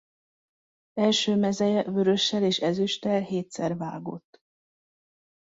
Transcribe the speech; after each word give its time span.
Első 0.93 1.35
mezeje 1.35 1.83
vörössel 1.83 2.43
és 2.43 2.57
ezüsttel 2.57 3.21
hétszer 3.21 3.77
vágott. 3.77 4.41